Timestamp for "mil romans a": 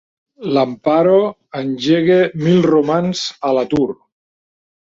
2.47-3.53